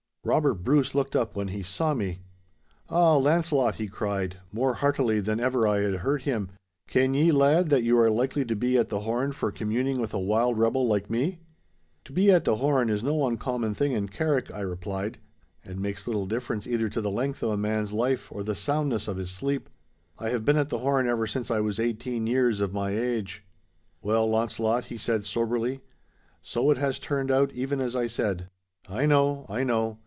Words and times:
Robert 0.23 0.63
Bruce 0.63 0.93
looked 0.93 1.15
up 1.15 1.35
when 1.35 1.47
he 1.47 1.63
saw 1.63 1.95
me. 1.95 2.19
'Ah, 2.89 3.15
Launcelot,' 3.17 3.77
he 3.77 3.87
cried, 3.87 4.37
more 4.51 4.75
heartily 4.75 5.19
than 5.19 5.39
ever 5.39 5.67
I 5.67 5.79
had 5.79 5.95
heard 5.95 6.21
him, 6.21 6.49
'ken 6.87 7.15
ye, 7.15 7.31
lad, 7.31 7.71
that 7.71 7.81
you 7.81 7.97
are 7.97 8.11
likely 8.11 8.45
to 8.45 8.55
be 8.55 8.77
at 8.77 8.89
the 8.89 8.99
horn 8.99 9.31
for 9.31 9.51
communing 9.51 9.99
with 9.99 10.13
a 10.13 10.19
wild 10.19 10.59
rebel 10.59 10.85
like 10.85 11.09
me?' 11.09 11.39
'To 12.03 12.13
be 12.13 12.29
"at 12.29 12.45
the 12.45 12.57
horn" 12.57 12.87
is 12.87 13.01
no 13.01 13.25
uncommon 13.25 13.73
thing 13.73 13.93
in 13.93 14.09
Carrick,' 14.09 14.51
I 14.53 14.59
replied, 14.59 15.17
'and 15.65 15.79
makes 15.81 16.05
little 16.05 16.27
difference 16.27 16.67
either 16.67 16.87
to 16.87 17.01
the 17.01 17.09
length 17.09 17.41
of 17.41 17.49
a 17.49 17.57
man's 17.57 17.91
life 17.91 18.31
or 18.31 18.43
the 18.43 18.53
soundness 18.53 19.07
of 19.07 19.17
his 19.17 19.31
sleep. 19.31 19.71
I 20.19 20.29
have 20.29 20.45
been 20.45 20.55
at 20.55 20.69
the 20.69 20.79
horn 20.79 21.07
ever 21.07 21.25
since 21.25 21.49
I 21.49 21.61
was 21.61 21.79
eighteen 21.79 22.27
years 22.27 22.61
of 22.61 22.71
my 22.75 22.91
age.' 22.91 23.43
'Well, 24.03 24.29
Launcelot,' 24.29 24.85
he 24.85 24.99
said 24.99 25.25
soberly, 25.25 25.81
'so 26.43 26.69
it 26.69 26.77
has 26.77 26.99
turned 26.99 27.31
out 27.31 27.51
even 27.53 27.81
as 27.81 27.95
I 27.95 28.05
said. 28.05 28.51
I 28.87 29.07
know—I 29.07 29.63
know. 29.63 29.97